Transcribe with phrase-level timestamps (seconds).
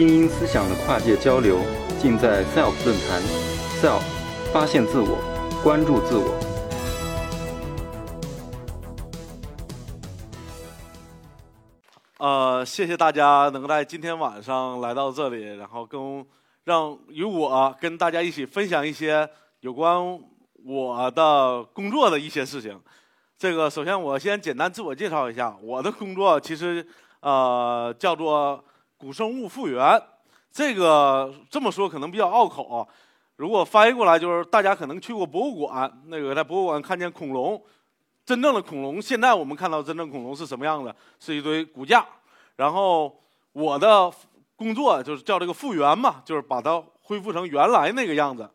[0.00, 1.58] 精英思想的跨界交流，
[2.00, 3.20] 尽在 SELF 论坛。
[3.82, 4.00] SELF，
[4.50, 5.18] 发现自我，
[5.62, 6.40] 关注自我。
[12.16, 16.24] 呃，谢谢大家能在今天晚上来到这里，然后跟
[16.64, 19.28] 让与我跟大家一起分享一些
[19.60, 20.18] 有关
[20.64, 22.80] 我的工作的一些事情。
[23.36, 26.86] 这个首先我先简单自我介绍一下，我的工作其实
[27.20, 28.64] 呃叫做
[29.00, 30.00] 古生物复原。
[30.52, 32.86] 这个这么说可能比较拗口，啊
[33.36, 37.60] 如果翻译过来就是大家可能去过博物馆，那个在博物馆看见恐龙。
[38.26, 40.94] 真正的恐龙，现在我们看到真正恐龙是什么样的？
[41.18, 42.04] 是一堆骨架。
[42.56, 43.18] 然后
[43.52, 44.12] 我的
[44.54, 48.48] 工作就是叫这个复原嘛，就是把它恢复成原来那个样子。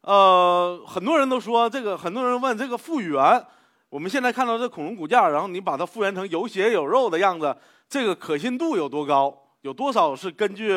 [0.00, 3.46] 呃，很多人都说这个，很多人问这个复原，
[3.88, 7.56] 我们现在看到这恐龙骨架，然后你把它复原成有血有肉的样子，
[7.88, 9.34] 这个可信度有多高？
[9.62, 10.72] 有多少是根据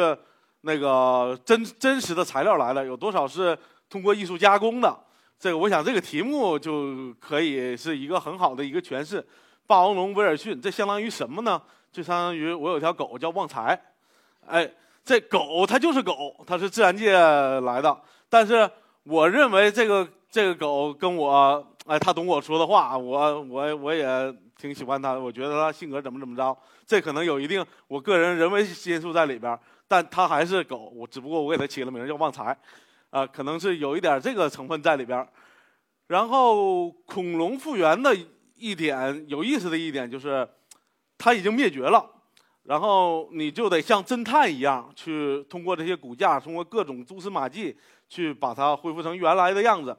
[0.62, 2.86] 那个真真实的材料来的？
[2.86, 3.58] 有多少是
[3.90, 4.98] 通过艺术加工的？
[5.40, 9.26] 这个我想，这个题目就可以是一个很好的一个诠释。
[9.68, 11.62] 霸王龙威尔逊，这相当于什么呢？
[11.92, 13.80] 就相当于我有条狗叫旺财，
[14.48, 14.70] 哎，
[15.04, 18.02] 这狗它就是狗，它是自然界来的。
[18.30, 18.70] 但是
[19.04, 24.06] 我认为这个这个狗跟我，哎，它懂我说的话，我我我也
[24.64, 26.58] 挺喜欢它，我觉得它性格怎么怎么着。
[26.86, 32.58] 这可能有一定我个人人为因素在里边，但它还是狗，我只不过我给它起了名叫旺财。
[33.10, 35.28] 啊，可能是有一点这个成分在里边。
[36.08, 38.16] 然后恐龙复原的
[38.56, 40.48] 一点有意思的一点就是，
[41.18, 42.10] 它已经灭绝了。
[42.64, 47.78] 然后你就得像侦探一样，去通过这些骨架，通过各种蛛丝马迹，
[48.08, 49.98] 去把它恢复成原来的样子。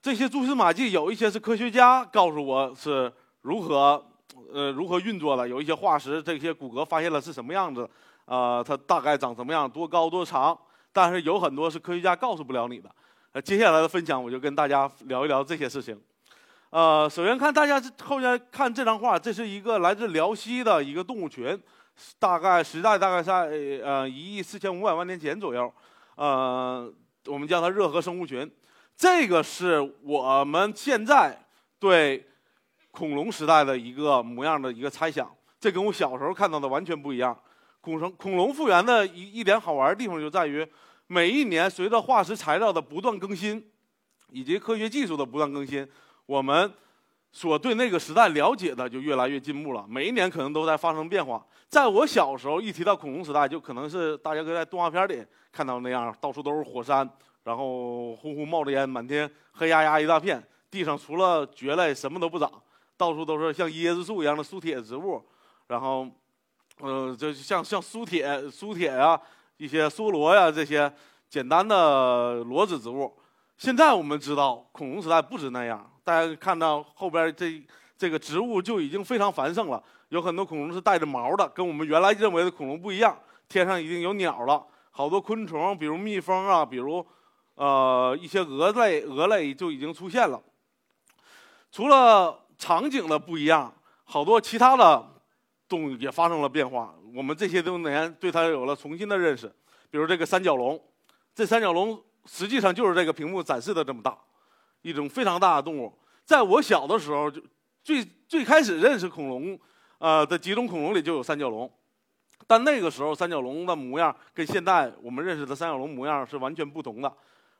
[0.00, 3.12] 这些蛛丝马迹有一些是科学家告诉我是
[3.46, 4.04] 如何
[4.52, 7.88] 呃如何运作的，有一些化石这些骨骼发现了是什么样子，
[8.24, 10.58] 啊，它大概长什么样，多高多长。
[10.92, 12.90] 但是有很多是科学家告诉不了你的。
[13.30, 15.96] 呃，接下来的分享我就跟大家聊一聊这些事情。
[16.70, 21.56] 呃，首先看大家后面看这张画，这是一个来自辽西的一个动物群，
[22.18, 23.48] 大概时代大概在
[23.84, 25.72] 呃一亿四千五百万年前左右。
[26.16, 26.92] 呃，
[27.26, 28.50] 我们叫它热河生物群。
[28.96, 31.38] 这个是我们现在
[31.78, 32.26] 对
[32.96, 35.30] 恐龙时代的一个模样的一个猜想。
[35.60, 37.38] 这跟我小时候看到的完全不一样。
[37.82, 40.66] 恐龙恐龙复原的一一点好玩的地方就在于。
[41.08, 43.64] 每一年，随着化石材料的不断更新，
[44.30, 45.86] 以及科学技术的不断更新，
[46.26, 46.72] 我们
[47.30, 49.86] 所对那个时代了解的就越来越进步了。
[49.88, 51.46] 每一年可能都在发生变化。
[51.68, 57.08] 在我小时候，一提到恐龙时代，就可能是大家都在动画片里看到那样，到处都是火山，
[57.44, 62.50] 然后呼呼冒着烟，满天黑压压一大片，地上除了蕨类什么都不长，
[62.96, 65.22] 到处都是像椰子树一样的苏铁植物，
[65.68, 66.06] 然后，
[66.80, 69.20] 呃，就像像苏铁、苏铁呀。
[69.58, 70.92] 一些梭罗呀，这些
[71.30, 73.10] 简单的裸子植物。
[73.56, 75.90] 现在我们知道，恐龙时代不止那样。
[76.04, 77.64] 大家看到后边这
[77.96, 83.18] 这个植物就已经非常繁盛了，有很多恐龙是带着毛的，跟我们原来认为的恐龙不一样。
[83.48, 87.02] 天上已经有鸟了，好多昆虫，比如蜜蜂啊，比如
[87.54, 90.38] 呃一些蛾类，蛾类就已经出现了。
[91.72, 93.72] 除了场景的不一样，
[94.04, 95.04] 好多其他的
[95.68, 96.94] 动物也发生了变化。
[97.14, 99.46] 我们这些多年对它有了重新的认识，
[99.90, 100.80] 比如这个三角龙，
[101.34, 104.16] 这三角龙实际上就是这个屏幕展示的这么大，
[104.82, 105.92] 一种非常大的动物。
[106.24, 107.40] 在我小的时候，就
[107.82, 109.58] 最最开始认识恐龙，
[109.98, 111.70] 呃的几种恐龙里就有三角龙，
[112.46, 117.12] 但那个时候三角龙的模样跟现在我们认识的三角龙模样是完全不同的。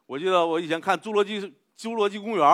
[0.06, 1.40] 我记得我以前看《侏罗纪
[1.78, 2.46] 侏罗纪公园》，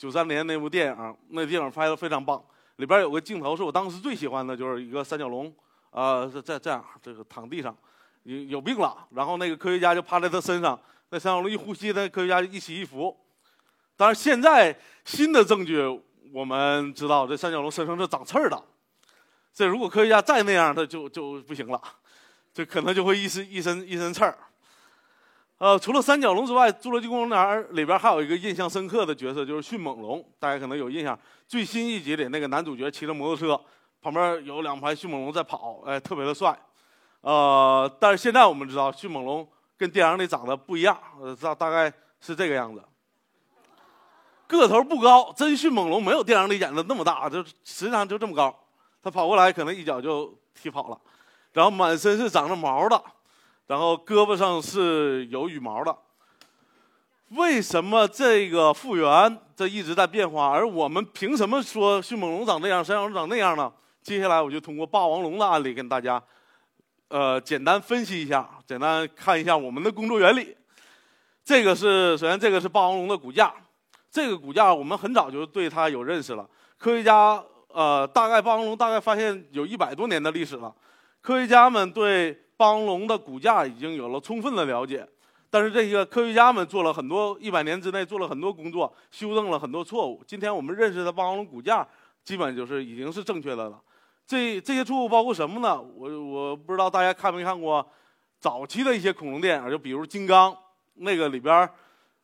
[0.00, 2.42] 九三年那部电影，那电影拍的非常棒，
[2.76, 5.54] 里边有个镜头是我当时最喜欢的，就是一个三角龙。
[5.90, 7.76] 啊，这这这样，这个躺地上，
[8.22, 9.06] 有有病了。
[9.10, 10.80] 然后那个科学家就趴在他身上，
[11.10, 13.14] 那三角龙一呼吸，那科学家就一起一伏。
[13.94, 14.74] 当然，现在
[15.04, 15.82] 新的证据
[16.32, 18.58] 我们知道，这三角龙身上是长刺儿的。
[19.52, 21.82] 这如果科学家再那样，他就就不行了，
[22.54, 24.38] 这可能就会一身一身一身刺儿。
[25.60, 27.38] 呃，除了三角龙之外，《侏罗纪公园》
[27.72, 30.24] 里边还有一个印象深刻的角色，就是迅猛龙。
[30.38, 31.16] 大家可能有印象，
[31.46, 33.62] 最新一集里那个男主角骑着摩托车。
[34.00, 36.58] 旁边有两排迅猛龙在跑，哎，特别的帅，
[37.20, 39.46] 呃，但是现在我们知道迅猛龙
[39.76, 42.82] 跟电影里长得不一样，呃，大大概是这个样子，
[44.46, 48.58] 个头不高，真迅猛龙没有电影里演的那么大，就实际上就这么高，
[49.02, 50.98] 他跑过来可能一脚就踢跑了，
[51.52, 53.04] 然后满身是长着毛的，
[53.70, 55.96] 然后胳膊上是有羽毛的，
[57.28, 63.72] 为什么这个复原这一直在变化，而我们凭什么说迅猛龙长这样，山羊龙长那样呢？
[64.02, 66.20] 接下来我就通过霸王龙的案例跟大家
[67.10, 70.56] 呃简单分析一下，简单看一下我们的工作原理。
[71.44, 73.54] 这个是首先这个是霸王龙的骨架，
[74.10, 76.44] 这个骨架我们很早就对它有认识了。
[76.76, 80.74] 科学家呃大概霸王龙大概发现有一百多年的历史了，
[81.20, 85.08] 科学家们对霸王龙的骨架已经有了充分的了解。
[85.48, 90.22] 但是这些科学家们做了很多一百年之内做了很多工作，修正了很多错误。
[90.26, 91.86] 今天我们认识的霸王龙骨架，
[92.22, 93.80] 基本就是已经是正确的了。
[94.26, 95.80] 这这些错误包括什么呢？
[95.80, 97.84] 我我不知道大家看没看过
[98.38, 100.52] 早期的一些恐龙电影，就比如《金刚》
[100.96, 101.66] 那个里边，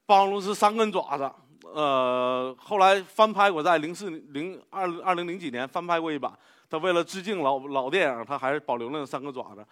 [0.04, 1.32] 霸王龙是三根爪子。
[1.72, 6.30] 呃，后来翻拍过，在零四零二二零零几年翻拍过一版。
[6.68, 9.64] 他为了致敬老老电影，他还是保留了那三个爪子。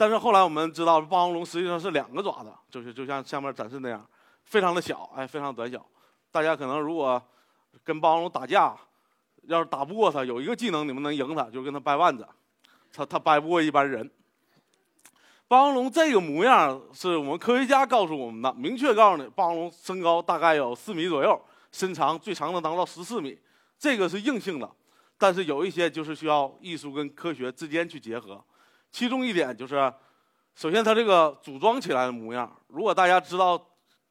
[0.00, 4.02] 但是后来我们知道，霸王龙实际上是两个爪子，就是就像下面展示那样，
[4.44, 5.84] 非常的小，哎，非常短小。
[6.30, 7.22] 大家可能如果
[7.84, 8.74] 跟霸王龙打架，
[9.42, 12.26] 要是打不过它，有一个技能你们能赢它，就跟它掰腕子，
[12.94, 14.10] 它它掰不过一般人。
[15.46, 21.38] 霸王龙这个模样是我们科学家告诉我们的，明确告诉你，霸王龙身高大概有四米左右，
[21.72, 23.38] 身长最长能达到十四米，
[23.78, 24.70] 这个是硬性的。
[25.18, 28.42] 但是有一些就是需要艺术跟科学之间去结合。
[28.92, 29.92] 其中一点就是，
[30.54, 32.50] 首先它这个组装起来的模样。
[32.66, 33.60] 如果大家知道，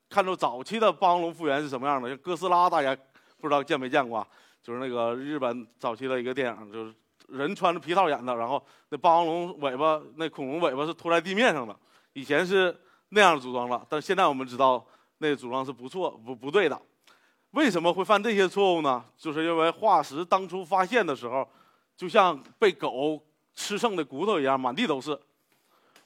[0.10, 2.98] 看到早期的霸王龙复原是什么样的，像哥斯拉，大家
[3.40, 4.26] 不知道见没见过？
[4.64, 6.94] 就是那个日本早期的一个电影，就是
[7.28, 11.76] 人穿着皮套演的，然后那霸王龙尾巴，那恐龙尾巴是拖在地面上的。
[12.14, 12.76] 以前是
[13.10, 14.84] 那样组装的，但是现在我们知道
[15.20, 16.82] 那个组装是不错不不对的。
[17.52, 19.04] 为什么会犯这些错误呢？
[19.18, 21.48] 就是因为化石当初发现的时候，
[21.98, 23.22] 就像被狗。
[23.60, 25.20] 吃剩的骨头一样，满地都是。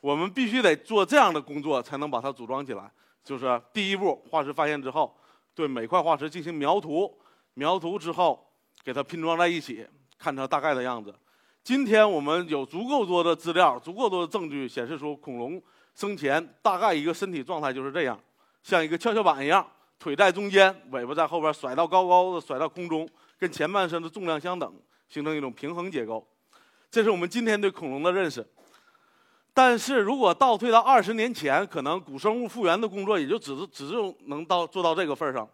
[0.02, 2.92] 我们必须得做这样的工作，才能把它组装起来。
[3.24, 5.16] 就是第一步，化石发现之后，
[5.54, 7.16] 对每块化石进行描图，
[7.54, 8.44] 描图之后
[8.84, 9.86] 给它拼装在一起，
[10.18, 11.14] 看它大概的样子。
[11.64, 15.62] 今天我们有足够多的资料，足够多的证据显示出恐龙
[15.94, 18.20] 生前大概一个身体状态就是这样，
[18.64, 19.66] 像一个跷跷板一样，
[20.00, 23.08] 腿在中间，尾巴在后边甩到高高的，甩到空中，
[23.38, 24.74] 跟前半身的重量相等，
[25.08, 26.28] 形成一种平衡结构。
[26.94, 28.48] 这是我们今天对恐龙的认识，
[29.52, 33.96] 但是如果倒退到二十年前，可能古生物复原的工作也就只是只是
[34.28, 35.50] 能到做到这个份儿上，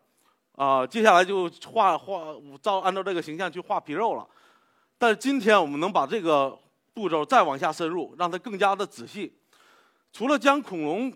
[0.57, 2.25] 啊，接下来就画画
[2.61, 4.27] 照按照这个形象去画皮肉了。
[4.97, 6.59] 但是今天我们能把这个
[6.93, 9.33] 步骤再往下深入，让它更加的仔细。
[10.11, 11.09] 除了将恐龙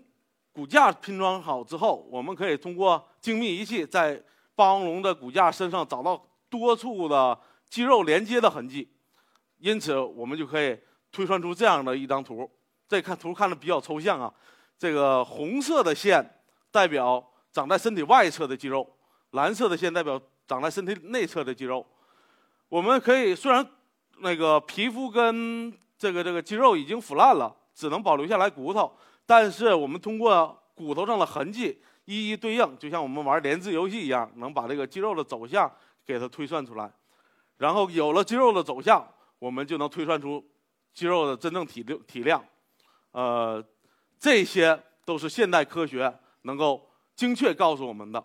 [0.54, 4.24] 骨架拼装好之后，我们可以通过精密仪器在
[4.54, 7.38] 霸王龙的骨架身上找到多处的
[7.68, 8.88] 肌肉连接的痕迹。
[9.64, 10.78] 因此，我们就可以
[11.10, 12.46] 推算出这样的一张图。
[12.86, 14.30] 这看图看的比较抽象啊。
[14.78, 16.22] 这个红色的线
[16.70, 18.86] 代表长在身体外侧的肌肉，
[19.30, 21.82] 蓝色的线代表长在身体内侧的肌肉。
[22.68, 23.66] 我们可以虽然
[24.18, 28.94] 那个皮肤跟这个这个肌肉已经腐烂了，只能保留下来骨头，
[29.24, 35.72] 但是我们通过骨头上的痕迹一一对应，就像我们玩连字游戏一样，能把这个肌肉的走向
[36.04, 36.92] 给它推算出来。
[37.56, 39.02] 然后有了肌肉的走向。
[39.44, 40.42] 我们就能推算出
[40.94, 42.42] 肌肉的真正体量体量，
[43.10, 43.62] 呃，
[44.18, 48.24] 这些都是现代科学能够精确告诉我们的。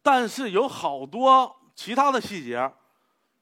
[0.00, 2.72] 但是有好多其他的细节，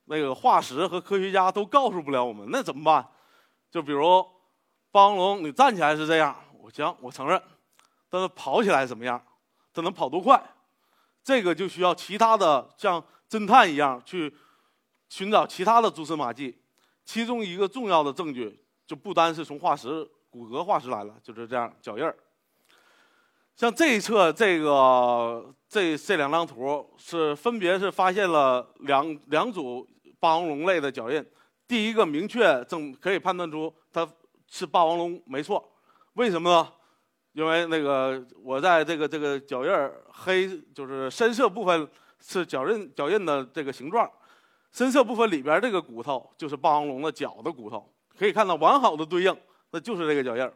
[0.07, 3.09] 那个化石和科学家都告诉不了我们，那怎么办？
[3.71, 4.27] 就比如
[4.91, 7.41] 霸王龙，你站起来是这样，我行，我承认，
[8.11, 9.25] 但是跑起来怎么样？
[9.73, 10.43] 它能跑多快？
[11.23, 14.37] 这个就需要其他的像侦探一样去。
[15.09, 16.57] 寻找其他的蛛丝马迹，
[17.05, 22.15] 其中一个重要的证据就不单是从化石、骨骼化石来了，就是这样脚印儿。
[23.55, 29.89] 像这一侧这个这这两张图是分别是发现了两两组
[30.21, 31.25] 霸王龙类的脚印，
[31.67, 34.07] 第一个明确证可以判断出它
[34.49, 35.73] 是霸王龙没错，
[36.15, 36.73] 为什么呢？
[37.33, 44.11] 因为那个我在这个这个脚印儿黑就是深色部分是脚印脚印的这个形状。
[44.77, 49.35] 深色部分里边这个骨头就是霸王龙的脚的骨头，可以看到完好的对应，
[49.71, 50.53] 那就是这个脚印。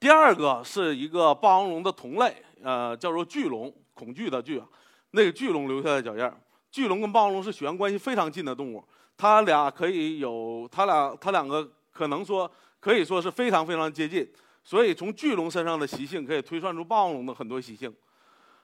[0.00, 4.62] 第二个是一个霸王龙的同类，呃，叫做巨龙，恐惧的惧，
[5.10, 6.32] 那个巨龙留下的脚印。
[6.70, 8.82] 巨龙跟霸王龙是血缘关系非常近的动物，
[9.18, 14.26] 它俩可以有，它俩它两个可能说可以说是非常非常接近，
[14.64, 17.94] 所以从巨龙身上的习性可以推算出霸王龙的很多习性。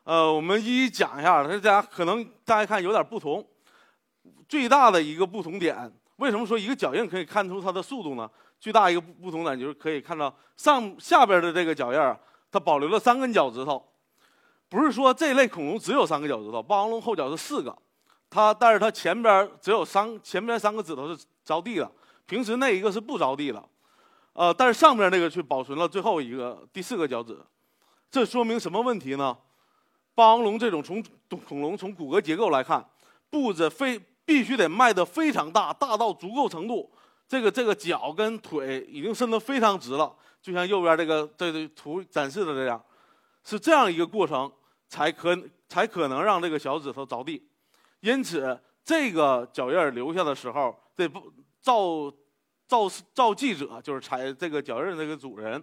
[0.04, 3.46] 呃，我们一一讲一下，大家可能大家看有点不同。
[4.48, 8.30] 最大的一个不同点，为什么说一个脚印可以看出它的速度呢？
[8.60, 12.18] 最大一个不同点就是可以看到上下边的这个脚印儿，
[12.50, 13.84] 它保留了三根脚趾头。
[14.68, 17.76] 不是说这类恐龙只有三个脚趾头，霸王龙后脚是四个，
[18.30, 21.90] 它但是它前边只有三前边三个指头是着地的，
[22.26, 23.62] 平时那一个是不着地的。
[24.32, 27.38] 呃，但是上面那个却保存了最后一个第四个脚趾，
[28.10, 29.36] 这说明什么问题呢？
[30.14, 31.04] 霸王龙这种从
[31.46, 32.84] 恐龙从骨骼结构来看，
[33.30, 36.90] 步子非必须得迈得非常大，大到足够程度，
[37.28, 42.82] 这个这个脚跟腿已经伸得非常直了，就像右边这个这个图展示的这样，
[43.44, 44.50] 是这样一个过程
[44.88, 45.36] 才可
[45.68, 47.42] 才可能让这个小指头着地，
[48.00, 52.12] 因此这个脚印留下的时候，这不照
[52.66, 55.62] 照照记者就是踩这个脚印这个主人，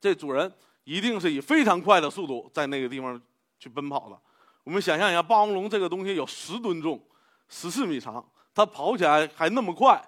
[0.00, 0.52] 这主人
[0.84, 3.20] 一定是以非常快的速度在那个地方。
[3.58, 4.20] 去奔跑的，
[4.64, 7.02] 我们想象一下，霸王龙这个东西有十吨重，
[7.48, 8.24] 十四米长，
[8.54, 10.02] 它跑起来还那么快，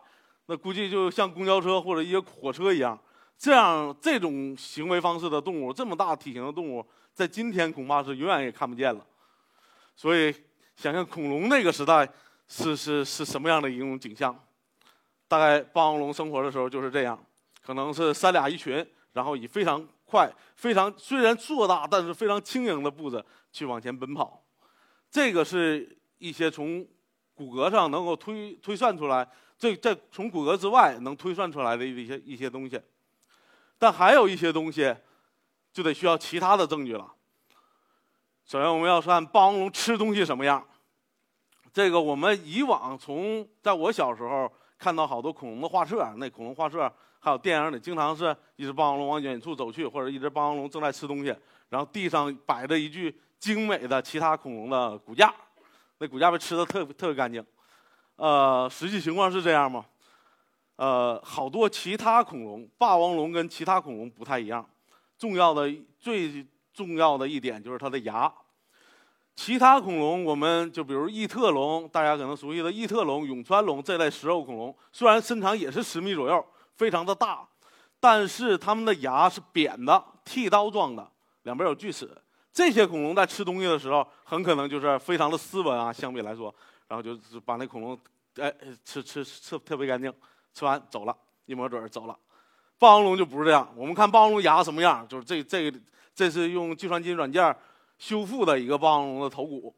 [0.47, 2.99] 那估计就像公交车或者一些火车一样。
[3.37, 9.07] 这样这种行为方式的动物，这么大体型的动物，在今天恐怕是永远也看不见了。
[9.95, 10.35] 所以，
[10.76, 12.09] 想象恐龙那个时代
[12.49, 14.37] 是是是什么样的一种景象？
[15.28, 17.18] 大概霸王龙生活的时候就是这样，
[17.62, 23.25] 可能是三俩一群，然后以非常快、非常虽然硕大，但是非常轻盈的步子。
[23.50, 24.45] 去往前奔跑，
[25.11, 26.87] 这个是一些从
[27.38, 29.25] 骨骼上能够推推算出来，
[29.57, 32.80] 这在从骨骼之外能推算出来的一些一些东西，
[33.78, 34.92] 但还有一些东西
[35.73, 37.14] 就得需要其他的证据了。
[38.45, 40.66] 首先，我们要算霸王龙吃东西什么样。
[41.73, 51.33] 这个我们以往从在我小时候看到好多恐龙的画册，那恐龙画册还有电影里，经常是一只霸王龙往远处走去，或者一只霸王龙正在吃东西，
[51.68, 53.16] 然后地上摆着一具。
[53.38, 55.33] 精美的其他恐龙的骨架，
[55.99, 57.45] 那骨架被吃的特特别干净。
[58.17, 59.85] 呃，实际情况是这样吗？
[60.76, 64.69] 呃，好多其他恐龙，霸王龙跟其他恐龙不太一样。
[65.19, 68.33] 重要的最重要的一点就是它的牙。
[69.35, 77.47] 其他恐龙，我们就比如异特龙，大家可能熟悉的异特龙、永川龙这类食肉恐龙，虽然身长也是十米左右，非常的大，
[78.00, 81.09] 但是它们的牙是扁的、剃刀状的，
[81.43, 82.11] 两边有锯齿。
[82.52, 86.52] 这些恐龙在吃东西的时候，很可能就是非常的斯文啊，相比来说，
[86.88, 87.97] 然后就把那恐龙，
[88.37, 88.52] 哎，
[88.85, 90.12] 吃吃吃特别干净，
[90.52, 92.19] 吃完走了，一抹嘴走了。
[92.76, 95.78] 霸王龙就不是这样，我们看霸王龙牙什么样，就是这这个
[96.14, 97.55] 这是用计算机软件
[97.99, 99.73] 修复的一个霸王龙的头骨。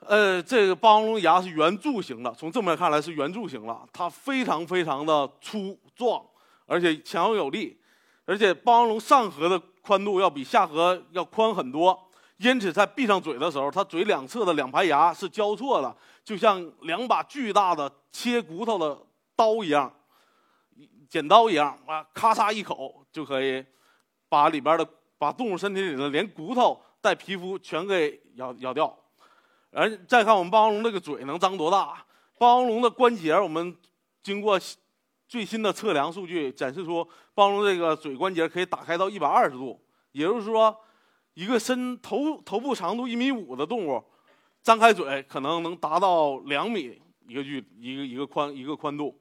[0.00, 6.24] 呃，这个霸王龙牙是圆柱形的，从正面看来是圆柱形了，它非常非常的粗壮，
[6.66, 7.80] 而且强有力，
[8.24, 9.62] 而且霸王龙上颌的。
[9.82, 18.96] 宽度要比下颌要宽很多，因此在闭上嘴的时候，它嘴两侧的两排牙是交错的，就像两把巨大的切骨头的
[19.34, 19.92] 刀一样，
[21.08, 23.64] 剪刀一样啊，咔嚓一口就可以
[24.28, 28.96] 把里边的把动物身体里的连骨头带皮肤全给咬咬掉。
[29.72, 32.04] 而再看我们霸王龙这个嘴能张多大？
[32.38, 33.76] 霸王龙的关节，我们
[34.22, 34.56] 经过。
[35.32, 40.76] 最新的测量数据展示出，暴龙这个嘴关节可以打开到一百二十度，也就是说，
[41.32, 44.04] 一个身头头部长度一米五的动物，
[44.62, 49.18] 张开嘴可能能达到两米一个距一个一个宽一个宽度。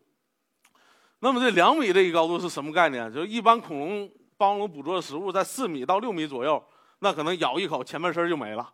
[1.20, 3.10] 那么这两米这个高度是什么概念？
[3.14, 6.62] 就是一般恐龙霸王龙捕捉的食物在四米到六米左右，
[7.00, 8.70] 那可能咬一口前半身就没了。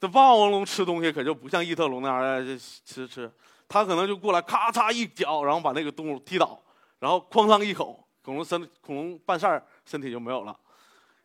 [0.00, 3.32] 这霸王龙吃东西可就不像异特龙那样吃吃。
[3.72, 6.60] 他可能就过来，咔嚓一脚，然后把那个动物踢倒，
[6.98, 10.58] 然后哐当一口，恐龙身恐龙半扇儿身体就没有了，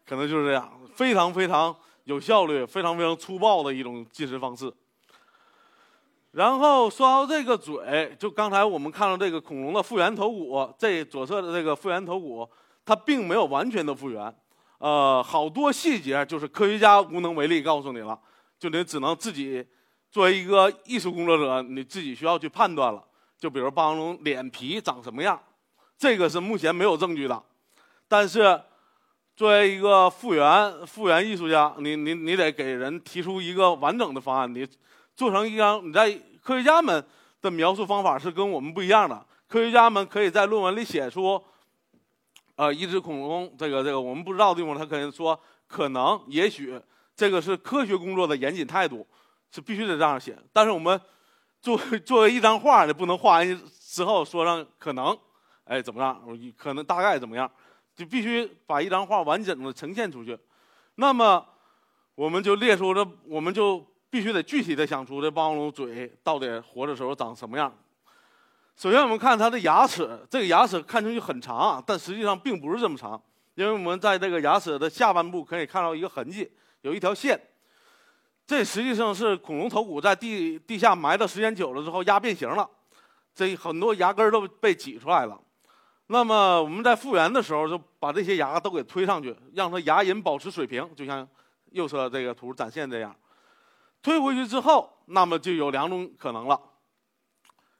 [0.06, 4.72] 可能就是这样，非常非常有效率、非常非常粗暴的一种进食方式。
[6.34, 12.48] 然后说到这个嘴，就刚才我们看到这个恐龙的复原头骨，这左侧的这个复原头骨，
[12.86, 14.36] 它并没有完全的复原，
[14.78, 18.20] 呃，好多细节就是科学家无能为力，告诉你了，
[18.60, 19.66] 就你只能自己。
[20.16, 23.04] 作为一个艺术工作者，你自己需要去判断了。
[23.38, 25.38] 就比如霸王龙脸皮长什么样，
[25.98, 27.44] 这个是目前没有证据的。
[28.08, 28.58] 但是，
[29.36, 34.56] 作为一个复原复原艺术家，你你你得给人提出一个完整的方案。
[34.56, 34.66] 你
[35.18, 36.10] 做成一张，你在
[36.42, 37.06] 科学家们
[37.42, 39.26] 的描述方法是跟我们不一样的。
[39.50, 41.44] 科学家们可以在论文里写出，
[42.56, 46.80] 呃，一只恐龙，这个这个我们不知道的地方，他可能说可能也许，
[47.18, 49.06] 这个是科学工作的严谨态度。
[49.56, 51.00] 是必须得这样写，但是我们
[51.62, 55.18] 作 作为一张画，你不能画完之后说上可能，
[55.64, 56.22] 哎怎么样？
[56.58, 57.50] 可能大概怎么样？
[57.96, 60.38] 就必须把一张画完整的呈现出去。
[60.96, 61.46] 那么
[62.16, 67.74] 我们就列出这，我们就必须得具体的想出这霸王龙嘴到底活的时候长什么样。
[68.76, 73.22] 首先我们看它的牙齿，这个牙齿看上去很长，但实际上并不是这么长，
[73.54, 77.40] 因为我们在这个牙齿的下半部可以看到一个痕迹，有一条线。
[78.48, 82.70] 这实际上是恐龙头骨在地地下埋的时间久了之后压变形了，
[83.34, 85.40] 这很多牙根都被挤出来了。
[86.08, 91.28] 那么我们在复原的时候，就把这些牙都给推上去，让它牙龈保持水平，就像
[91.72, 93.16] 右侧这个图展现这样。
[94.04, 96.62] 推回去之后，那么就有两种可能了：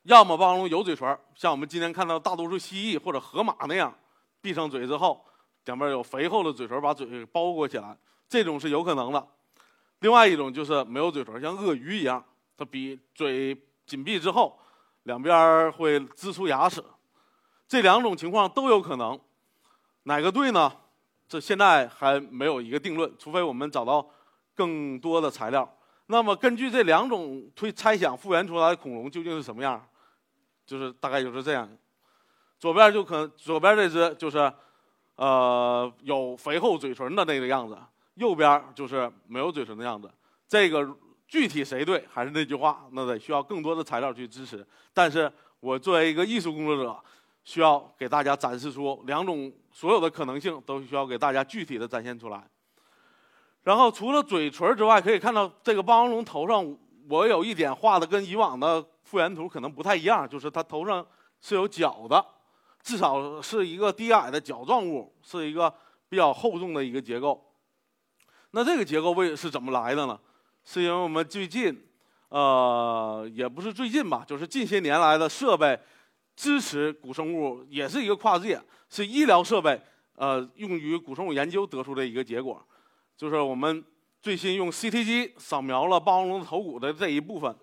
[0.02, 3.96] 要么霸王龙有嘴唇，像我们今天看到大多数蜥蜴或者河马那样，
[4.42, 5.24] 闭上嘴之后，
[5.66, 7.96] 两边有肥厚的嘴唇把嘴包裹起来，
[8.28, 9.28] 这种是有可能的。
[10.06, 12.24] 另外一种就是没有嘴唇，像鳄鱼一样，
[12.56, 14.56] 它比嘴紧闭之后，
[15.06, 16.80] 两边会呲出牙齿。
[17.68, 19.20] 这两种情况都有可能，
[20.04, 20.72] 哪个对呢？
[21.28, 24.08] 这现在还没有一个定论，除非我们找到
[24.54, 25.68] 更多的材料。
[26.06, 29.84] 那么根据这两种推猜想，复原出来的恐龙究竟是什么样？
[30.68, 31.68] 就是大概就是这样。
[32.60, 34.54] 左边就可左边这只就是，
[35.16, 37.76] 呃，有肥厚嘴唇的那个样子；
[38.16, 40.12] 右边就是没有嘴唇的样子。
[40.48, 40.86] 这个
[41.28, 44.66] 具体谁对，还是那句话，那得需要更多的材料去支持。
[44.94, 45.32] 但是
[45.62, 46.96] 我作为一个艺术工作者。
[47.48, 52.44] 需要给大家展示出两种所有的可能性，都需要给大家具体的展现出来。
[53.62, 56.76] 然后除了嘴唇之外，可以看到这个霸王龙头上，
[57.08, 61.06] 我有一点画的跟以往的复原图可能不太一样，就是它头上
[61.40, 62.26] 是有角的，
[62.82, 65.72] 至少是一个低矮的角状物，是一个
[66.10, 67.40] 比较厚重的一个结构。
[68.56, 70.18] 那这个结构为是怎么来的呢？
[70.64, 71.78] 是因为我们最近，
[72.30, 75.78] 呃，也不是最近吧，就是近些年来的设备。
[76.38, 79.82] 支持古生物也是一个跨界，是医疗设备，
[80.16, 82.66] 呃，用于古生物研究得出的一个结果，
[83.18, 83.84] 就是我们
[84.22, 87.54] 最新用 CT 机扫描了霸王龙的头骨的这一部分，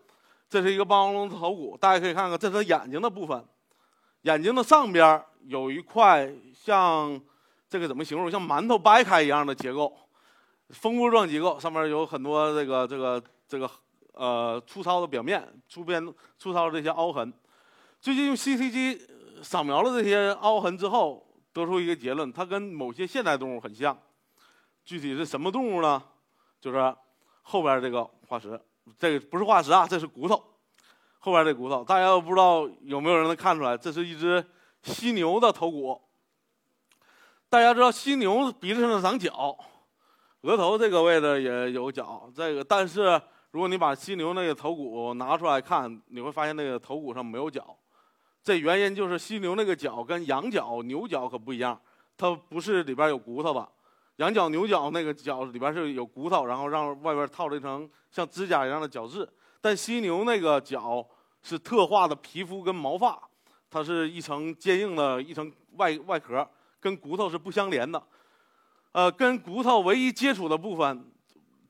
[0.49, 3.43] 这是一个霸王龙的头骨，大家可以看看，这是眼睛的部分，
[4.23, 7.19] 眼睛的上边有一块像
[7.69, 9.95] 这个怎么形容，像馒头掰开一样的结构，
[10.73, 13.71] 蜂窝状结构，上面有很多这个这个这个
[14.15, 16.03] 呃粗糙的表面，粗边
[16.39, 17.33] 粗糙的这些凹痕。
[18.01, 19.07] 最近用 CT 机
[19.43, 23.97] 扫描了这些凹痕之后，得出一个结论，它跟某些现代动物很像。
[24.85, 26.03] 具体是什么动物呢？
[26.61, 26.97] 就是
[27.43, 28.61] 后边这个化石，
[28.99, 30.43] 这个不是化石啊，这是骨头。
[31.19, 33.77] 后边这骨头，大家不知道有没有人能看出来？
[33.77, 34.45] 这是一只
[34.83, 36.01] 犀牛的头骨。
[37.49, 39.57] 大家知道犀牛鼻子上长角，
[40.43, 42.31] 额头这个位置也有角。
[42.35, 47.77] 这个，但是如果你把犀牛那个头骨拿出来看，你会发现那个头骨上没有角。
[48.43, 51.81] 这原因就是犀牛那个角跟羊角、牛角可不一样，
[52.17, 53.69] 它不是里边有骨头的。
[54.17, 59.29] 羊角、牛角那个角里边是有骨头，然后让外边套了一层像指甲一样的角质。
[59.61, 61.07] 但犀牛那个角
[61.41, 63.17] 是特化的皮肤跟毛发，
[63.71, 66.47] 它是一层坚硬的一层外外壳，
[66.81, 68.03] 跟骨头是不相连的。
[68.93, 71.05] 呃，跟骨头唯一接触的部分，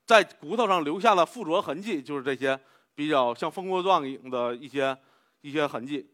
[0.05, 2.59] 在骨头上留下的附着痕迹，就是这些
[2.93, 4.95] 比较像蜂窝状的一些
[5.41, 6.09] 一些痕迹。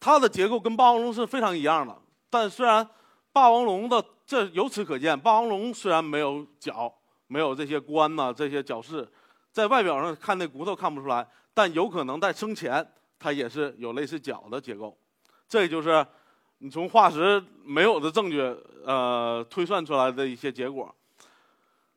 [0.00, 1.96] 它的结构跟霸王龙是非常一样的，
[2.28, 2.88] 但虽然
[3.32, 6.92] 霸王龙的这由此可见，霸王龙虽然没有角，
[7.28, 9.08] 没有这些冠呐，这些角饰，
[9.52, 12.84] 在外表上看那骨头看不出来，但有可能在生前
[13.18, 14.96] 它也是有类似角的结构。
[15.48, 16.04] 这就是
[16.58, 18.40] 你从化石没有的证据
[18.84, 20.94] 呃推算出来的一些结果。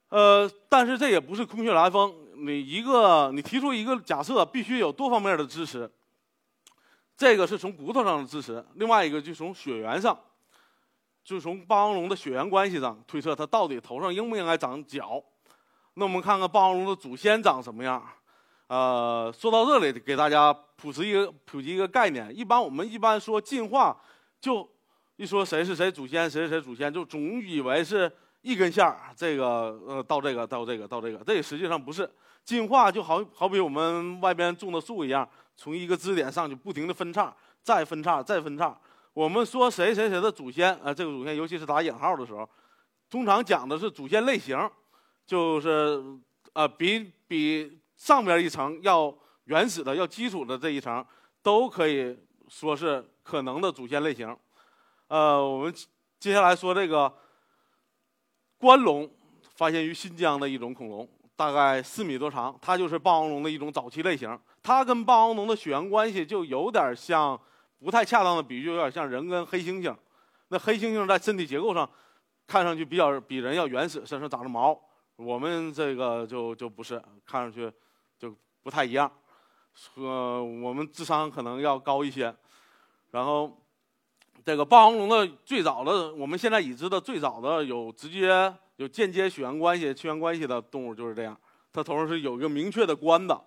[0.09, 5.89] 呃，但是这也不是空穴来风，你一个你提出一个假设，必须有多方面的支持。
[7.15, 10.19] 这个是从骨头上的支持，另外一个就从血缘上，
[11.23, 15.23] 就从霸王龙的血缘关系上推测它到底头上应不应该长角。
[15.93, 18.03] 那我们看看霸王龙的祖先长什么样。
[18.67, 22.35] 呃，说到这里，给大家普及一个普及一个概念。
[22.35, 23.95] 一般我们一般说进化，
[24.41, 24.67] 就
[25.15, 32.09] 一说谁是谁祖先，谁是谁祖先，就总以为是一根线儿，这个呃到这个到这个到这个，这实际上不是。
[32.43, 35.29] 进化就好好比我们外边种的树一样。
[35.55, 38.75] 从一个支点上去，不停的分叉，再分叉，再分叉。
[39.13, 40.91] 我们说谁谁谁的祖先啊？
[40.91, 42.49] 这个祖先，尤其是打引号的时候，
[43.11, 44.57] 通常讲的是祖先类型，
[45.23, 46.03] 就是
[46.53, 51.05] 呃，比比上边一层要原始的、要基础的这一层，
[51.43, 52.17] 都可以
[52.51, 54.37] 说是可能的祖先类型。
[55.07, 55.73] 呃，我们
[56.19, 57.11] 接下来说这个
[58.57, 59.09] 关龙，
[59.55, 64.37] 发现于新疆的一种恐龙，大概四米多长，它就是霸王龙的一种早期类型。
[64.61, 67.39] 它跟霸王龙的血缘关系就有点像，
[67.79, 69.95] 不太恰当的比喻，有点像人跟黑猩猩。
[70.49, 71.89] 那黑猩猩在身体结构上，
[72.45, 74.77] 看上去比较比人要原始，身上长着毛。
[75.15, 77.71] 我们这个就就不是，看上去
[78.19, 79.09] 就不太一样。
[79.95, 82.35] 呃，我们智商可能要高一些。
[83.11, 83.51] 然后，
[84.43, 91.37] 这个霸王龙的最早的，我们现在已知的最早的有直接有间接血缘关系、亲缘关系的动物就是这样，
[91.71, 93.39] 它头上是有一个明确的冠的。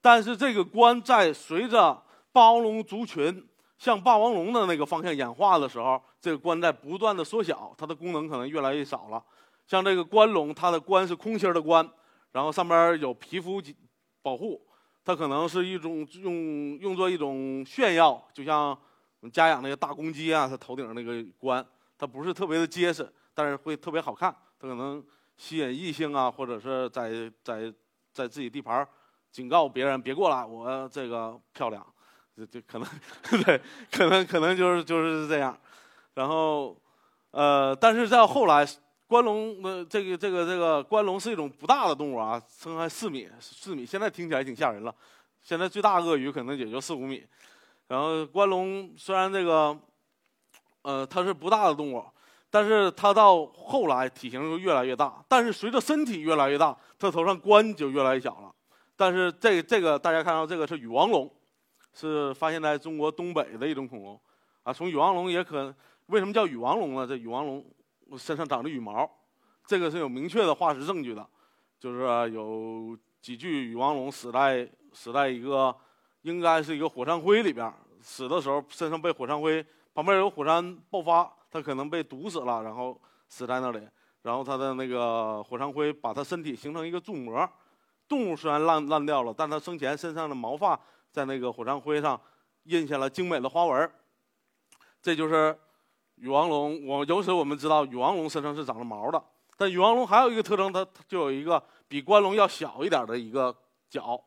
[0.00, 3.46] 但是这个冠在随着霸王龙族群
[3.78, 9.22] 向霸王龙的那个方向演化的时候，这个冠在不断的缩小，它的功能可能越来越少了。
[9.66, 11.88] 像这个冠龙，它的冠是空心的冠，
[12.32, 13.62] 然后上边有皮肤
[14.20, 14.60] 保护，
[15.04, 18.76] 它可能是一种用用作一种炫耀，就像
[19.24, 25.02] 我们家养那个大公鸡啊，它头顶那个冠，它不是特别的结实，但是会特别好看，它可能
[25.38, 27.10] 吸引异性啊，或者是在
[27.42, 27.72] 在
[28.12, 28.86] 在自己地盘
[29.32, 31.82] 警告别人别过来，我这个漂亮。
[32.36, 32.86] 这这可能，
[33.44, 33.58] 对，
[33.90, 35.58] 可能可能就是就是这样，
[36.12, 36.78] 然后，
[37.30, 38.68] 呃，但是在后来，
[39.06, 44.94] 关龙的这个这个这个关龙是一种不大的动物啊，身高四米四米，现在听起来挺吓人了。
[45.40, 47.24] 现在最大鳄鱼可能也就四五米，
[47.88, 49.78] 然后关龙虽然这个，
[50.82, 52.04] 呃，它是不大的动物，
[52.50, 58.54] 但是它到后来体型就越来越大，但是随着身体越来越大，它头上冠就越来越小了。
[58.96, 61.30] 但是这这个大家看到这个是羽王龙。
[61.96, 64.20] 是发现在中国东北的一种恐龙，
[64.64, 65.72] 啊，从羽王龙也可，
[66.06, 67.06] 为什么叫羽王龙呢？
[67.06, 67.64] 这羽王龙
[68.18, 69.08] 身上长着羽毛，
[69.64, 71.24] 这个是有明确的化石证据的，
[71.78, 75.72] 就是有几具羽王龙死在死在一个
[76.24, 83.88] 应该是一个火山灰里边，死的时候身上被火山灰旁边有火山爆发，它可能被毒死了，然后死在那里，
[84.22, 87.48] 然后它的那个火山灰把它身体形成一个柱膜，
[88.08, 90.78] 动物虽然烂烂掉了，但它生前身上的毛发。
[91.12, 92.20] 在那个火山灰上
[92.64, 93.88] 印下了精美的花纹
[95.00, 95.56] 这就是
[96.16, 96.84] 羽王龙。
[96.84, 99.24] 我由此我们知道羽王龙身上是长了毛的。
[99.56, 103.54] 但羽王龙还有一个特征，它就有一个比关龙要小一点的一个
[103.88, 104.20] 角，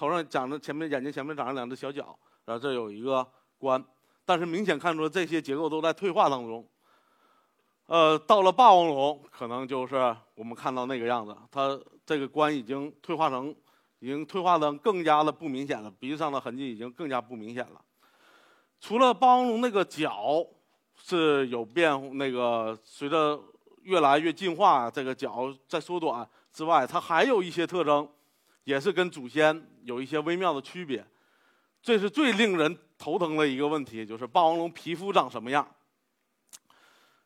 [0.00, 3.26] 头上长着前面眼睛前面长着两只小角，然后这有一个
[3.58, 3.84] 冠。
[4.24, 6.66] 但是明显看出这些结构都在退化当中。
[7.86, 13.54] 呃，到了霸王龙，可能就是我们看到那个样子，它这个冠已经退化成。
[14.02, 17.78] 已经退化的更加的不明显了，鼻子上的痕迹已经更加不明显了。
[18.80, 20.42] 除了霸王龙那个角
[20.96, 23.38] 是有变，那个随着
[23.82, 28.08] 越来越进化，这个角在缩短之外，它还有一些特征，
[28.64, 31.06] 也是跟祖先有一些微妙的区别。
[31.82, 35.66] 这是最令人头疼的一个问题，就是霸王龙皮肤长什么样？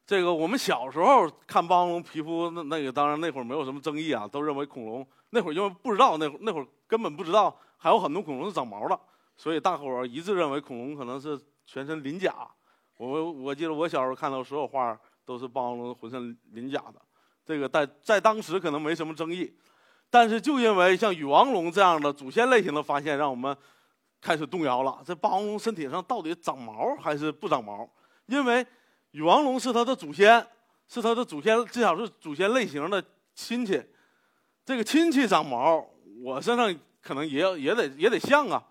[0.07, 5.07] 这个我们小时候看霸王龙皮肤，那那个当然那会儿没有什么争议啊，都认为恐龙。
[5.31, 9.01] 那会儿因为不知道，那会那会儿根本不知道还有很多恐龙是长毛的，
[9.35, 12.47] 所以大伙儿一致认为恐龙可能是全身鳞甲。
[12.97, 17.03] 我我记得我小时候看到所有画都是霸王龙浑身鳞甲的，
[17.45, 19.53] 这个在在当时可能没什么争议，
[20.11, 23.57] 但是就因为像羽王龙这样的祖先类型的发现，让我们
[24.21, 25.03] 开始动摇了。
[25.05, 27.89] 这霸王龙身体上到底长毛还是不长毛？
[28.27, 28.65] 因为
[29.11, 30.47] 羽王龙是它的祖先，
[30.87, 33.83] 是它的祖先，至少是祖先类型的亲戚。
[34.65, 35.85] 这个亲戚长毛，
[36.23, 38.65] 我身上可能也要也得也得像啊，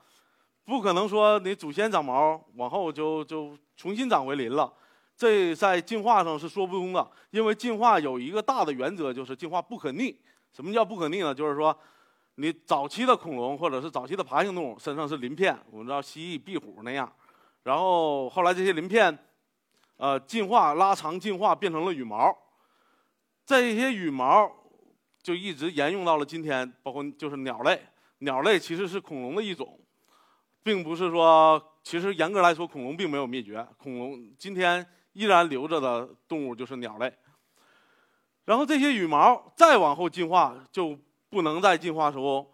[0.65, 4.73] 不可能说你祖先长毛，往后就就重新长回鳞了，
[5.15, 7.07] 这在进化上是说不通的。
[7.29, 10.17] 因为进化有一个大的原则，就是进化不可逆。
[10.53, 11.33] 什么叫不可逆呢？
[11.33, 11.77] 就是说，
[12.35, 17.11] 你早期的恐龙或者是早期的爬行动物身上是鳞片，我们知道蜥蜴、壁虎那样，
[17.63, 19.17] 然后后来这些鳞片，
[19.97, 22.33] 呃，进化拉长进化变成了羽毛，
[23.45, 24.49] 这些羽毛。
[25.23, 27.81] 就一直沿用到了今天，包括就是鸟类，
[28.17, 29.79] 鸟类其实是恐龙的一种，
[30.61, 37.09] 并不是说，其实严格来说，恐龙并没有灭绝，恐龙今天依然留着的动物就是鸟类。
[38.45, 40.97] 然后这些羽毛再往后进化，就
[41.29, 42.45] 不能再进化出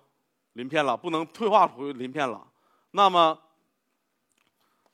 [0.54, 2.46] 鳞片了，不能退化出鳞片了。
[2.92, 3.38] 那么，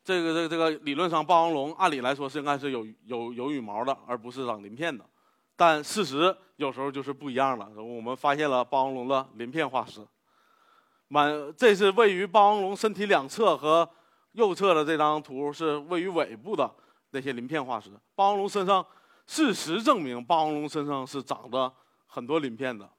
[0.03, 5.05] 这个这个这个理论上，霸王龙按理来说是应该是有有有羽毛的，而不是长鳞片的。
[5.55, 7.69] 但事实有时候就是不一样了。
[7.81, 10.05] 我们发现了霸王龙的鳞片化石，
[11.07, 13.89] 满这是位于霸王龙身体两侧和
[14.33, 16.69] 右侧的这张图是位于尾部的
[17.11, 17.89] 那些鳞片化石。
[18.15, 18.85] 霸王龙身上，
[19.25, 21.73] 事实证明霸王龙身上是长着
[22.05, 22.89] 很多鳞片的，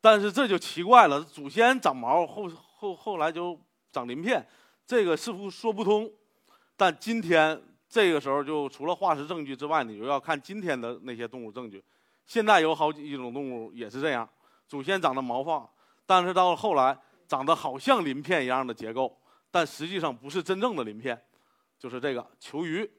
[0.00, 3.58] 但是这就奇怪了，祖先长毛后后后来就
[3.92, 4.46] 长鳞片，
[4.86, 6.10] 这个似乎说不通。
[6.76, 7.62] 但今天。
[7.86, 11.84] 这个时候就除了化石证据之外，你就要看今天的那些动物证据。
[12.26, 14.28] 现在有好几种动物也是这样，
[14.66, 15.70] 祖先长的毛发，
[16.04, 16.98] 但是到了后来
[17.28, 19.16] 长得好像鳞片一样的结构，
[19.48, 21.22] 但实际上不是真正的鳞片，
[21.78, 22.90] 就是这个球鱼。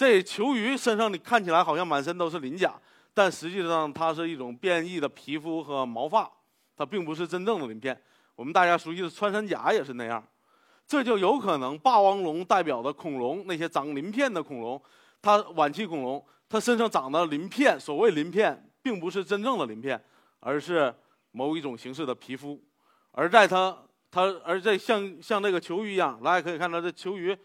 [0.00, 2.72] 这球鱼身上你看起来好像满身都是鳞甲，
[3.12, 6.26] 但实际上它是一种变异的皮肤和毛发，
[6.74, 8.00] 它并不是真正的鳞片。
[8.34, 10.26] 我们大家熟悉的穿山甲也是那样。
[10.86, 14.82] 这就有可能，霸王龙代表的恐龙，那些长鳞片的恐龙，
[15.20, 20.02] 它晚期恐龙，它身上长的鳞片，所谓鳞片，并不是真正的鳞片，
[20.38, 20.94] 而是
[21.32, 22.58] 某一种形式的皮肤。
[23.10, 23.76] 而在它，
[24.10, 27.36] 它，而在像像那个球鱼一样，大家可以看到，这球鱼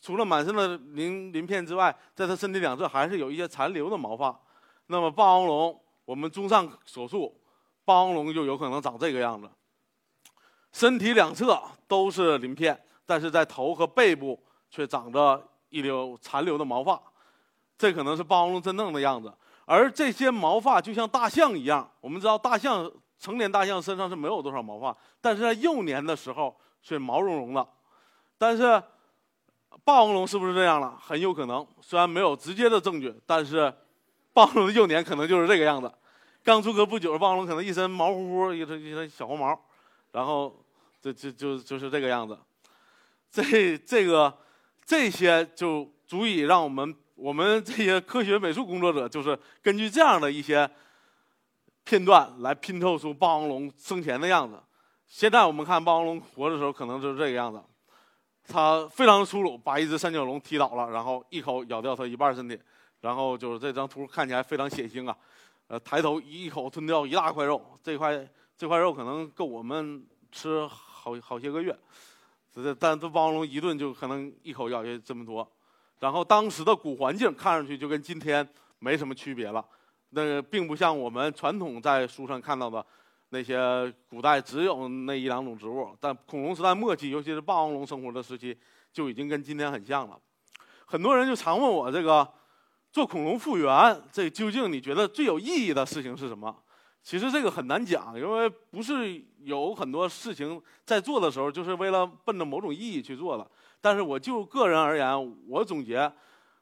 [0.00, 4.38] 除了满身的鳞鳞片之外，在它身体两侧还是有一些残留的毛发。
[4.86, 7.38] 那么霸王龙，我们综上所述，
[7.84, 9.48] 霸王龙就有可能长这个样子。
[10.72, 17.00] 身体两侧都是鳞片，但是在头和背部却长着一绺残留的毛发，
[17.76, 19.32] 这可能是霸王龙真正的样子。
[19.66, 27.68] 而这些毛发就像大象一样，我们知道大象成年大象身上是没有多少毛发，但是在幼年的时候却毛茸茸的。
[28.38, 28.82] 但是
[29.84, 30.96] 霸王龙是不是这样了？
[31.00, 33.72] 很有可能，虽然没有直接的证据，但是
[34.32, 35.90] 霸王龙的幼年可能就是这个样子。
[36.42, 39.58] 刚出壳不久，霸王龙可能一身毛乎乎，一身一身小黄毛。
[40.12, 40.64] 然后，
[41.00, 42.38] 这这就就是这个样子，
[43.30, 44.36] 这这个
[44.84, 50.68] 这些就足以让我们我们这些科学美术工作者，就是根据这样的一些
[51.84, 54.60] 片段来拼凑出霸王龙生前的样子。
[55.06, 57.62] 现在我们看霸王龙活的时候，可能就是这个样子，
[58.46, 62.58] 他非常粗鲁，把一只三角龙踢倒了，然后一口咬掉它一半身体，
[63.00, 65.16] 然后就是这张图看起来非常血腥啊，
[65.68, 68.28] 呃，抬头一口吞掉一大块肉，这块。
[68.60, 71.74] 这块肉可能够我们吃好好些个月，
[72.52, 75.50] 这但这霸王龙一顿就可能一口咬下这么多，
[75.98, 78.46] 然后当时的古环境看上去就跟今天
[78.78, 79.64] 没什么区别了，
[80.10, 82.84] 那个并不像我们传统在书上看到的
[83.30, 88.56] 那些古代只有那一两种植物，但恐龙时代末期，尤其是霸王龙生活的时期，
[88.92, 90.18] 就已经跟今天很像了。
[90.84, 92.28] 很多人就常问我这个
[92.92, 96.54] 做恐龙复原，这究竟你觉得最有意义的事情是什么？
[97.02, 103.50] 其实这个很难讲，因为不是有很多事情在做的时候，就是为了奔着某种意义去做的。
[103.80, 106.12] 但是我就个人而言，我总结，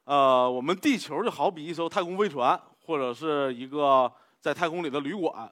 [0.05, 5.51] 呃，我们地球就好比一艘太空飞船，或者是一个在太空里的旅馆。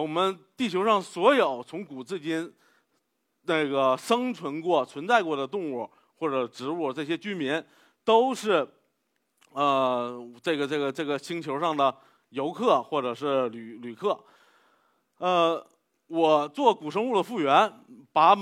[0.00, 2.52] 我们地球上所有从古至今
[3.42, 7.62] 那个生存过、存在过的动物或者植物，这些居民
[8.04, 8.66] 都是
[9.52, 11.94] 呃这个这个这个星球上的。
[12.30, 14.18] 游客或者是旅旅客，
[15.18, 15.64] 呃，
[16.08, 17.72] 我做古生物的复原，
[18.12, 18.36] 把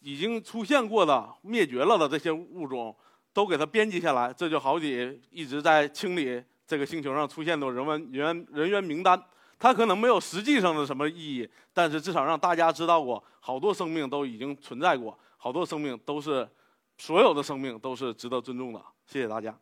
[0.00, 2.94] 已经出现过的、灭绝了的这些物种
[3.32, 9.18] 都给它编辑下来，这就好比一直在清理这个星球上出现的人文人人员名单。
[9.58, 16.48] 它可能没有实际上的什么意义，但是至少让大家知道过，好多生命都已经存在过，好多生命都是，
[16.96, 18.80] 所有的生命都是值得尊重的。
[19.04, 19.52] 谢谢大家。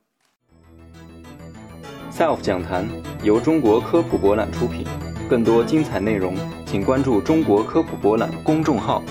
[2.10, 2.86] SELF 讲坛
[3.22, 4.86] 由中国科普博览出品，
[5.28, 9.02] 更多精彩内容，请关注中国科普博览公众号。